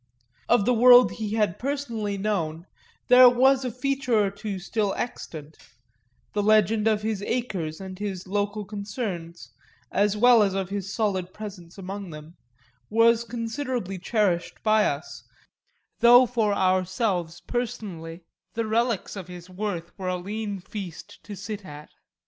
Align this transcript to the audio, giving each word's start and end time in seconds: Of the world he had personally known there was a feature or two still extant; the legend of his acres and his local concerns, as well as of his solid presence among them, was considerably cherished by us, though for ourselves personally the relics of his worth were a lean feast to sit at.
Of 0.49 0.65
the 0.65 0.73
world 0.73 1.11
he 1.11 1.35
had 1.35 1.59
personally 1.59 2.17
known 2.17 2.65
there 3.07 3.29
was 3.29 3.63
a 3.63 3.69
feature 3.69 4.17
or 4.19 4.31
two 4.31 4.57
still 4.57 4.95
extant; 4.97 5.59
the 6.33 6.41
legend 6.41 6.87
of 6.87 7.03
his 7.03 7.21
acres 7.21 7.79
and 7.79 7.99
his 7.99 8.25
local 8.25 8.65
concerns, 8.65 9.51
as 9.91 10.17
well 10.17 10.41
as 10.41 10.55
of 10.55 10.71
his 10.71 10.91
solid 10.91 11.35
presence 11.35 11.77
among 11.77 12.09
them, 12.09 12.35
was 12.89 13.23
considerably 13.23 13.99
cherished 13.99 14.63
by 14.63 14.85
us, 14.85 15.23
though 15.99 16.25
for 16.25 16.51
ourselves 16.51 17.39
personally 17.39 18.21
the 18.55 18.65
relics 18.65 19.15
of 19.15 19.27
his 19.27 19.51
worth 19.51 19.91
were 19.99 20.07
a 20.09 20.17
lean 20.17 20.59
feast 20.59 21.21
to 21.25 21.35
sit 21.35 21.63
at. 21.63 21.89